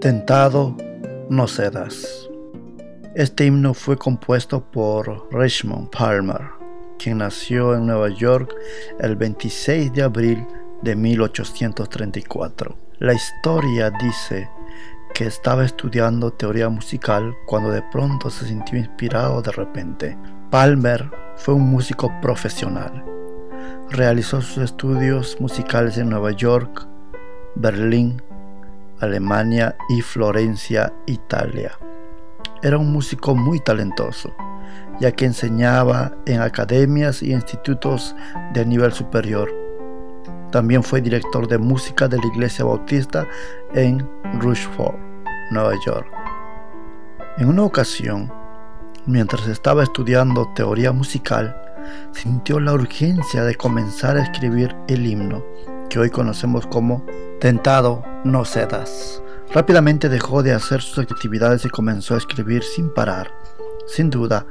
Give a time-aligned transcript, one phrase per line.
[0.00, 0.74] Tentado,
[1.28, 2.30] no cedas.
[3.14, 6.40] Este himno fue compuesto por Richmond Palmer,
[6.98, 8.50] quien nació en Nueva York
[8.98, 10.46] el 26 de abril
[10.80, 12.78] de 1834.
[12.98, 14.48] La historia dice
[15.12, 20.16] que estaba estudiando teoría musical cuando de pronto se sintió inspirado de repente.
[20.48, 23.04] Palmer fue un músico profesional.
[23.90, 26.88] Realizó sus estudios musicales en Nueva York,
[27.54, 28.22] Berlín,
[29.00, 31.72] Alemania y Florencia, Italia.
[32.62, 34.32] Era un músico muy talentoso,
[35.00, 38.14] ya que enseñaba en academias y institutos
[38.52, 39.50] de nivel superior.
[40.52, 43.26] También fue director de música de la Iglesia Bautista
[43.72, 44.06] en
[44.40, 44.96] Rushford,
[45.50, 46.06] Nueva York.
[47.38, 48.30] En una ocasión,
[49.06, 51.56] mientras estaba estudiando teoría musical,
[52.12, 55.42] sintió la urgencia de comenzar a escribir el himno
[55.90, 57.04] que hoy conocemos como
[57.40, 59.22] Tentado, no cedas.
[59.52, 63.30] Rápidamente dejó de hacer sus actividades y comenzó a escribir sin parar.
[63.86, 64.46] Sin duda,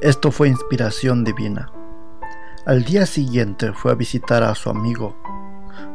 [0.00, 1.70] esto fue inspiración divina.
[2.64, 5.18] Al día siguiente fue a visitar a su amigo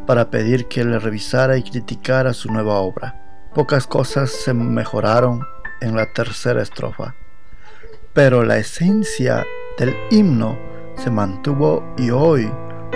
[0.06, 3.50] para pedir que le revisara y criticara su nueva obra.
[3.56, 5.42] Pocas cosas se mejoraron
[5.82, 7.16] en la tercera estrofa,
[8.14, 9.46] pero la esencia
[9.78, 10.58] del himno
[10.98, 12.52] se mantuvo y hoy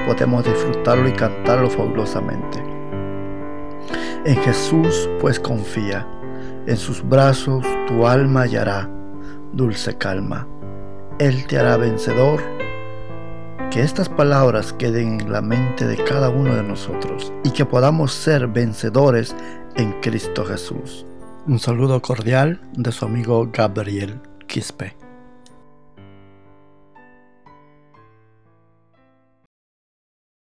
[0.06, 2.64] podemos disfrutarlo y cantarlo fabulosamente.
[4.26, 6.08] En Jesús pues confía,
[6.66, 8.90] en sus brazos tu alma hallará
[9.54, 10.48] dulce calma.
[11.20, 12.42] Él te hará vencedor.
[13.72, 18.14] Que estas palabras queden en la mente de cada uno de nosotros y que podamos
[18.14, 19.36] ser vencedores
[19.76, 21.06] en Cristo Jesús.
[21.48, 25.03] Un saludo cordial de su amigo Gabriel Quispe.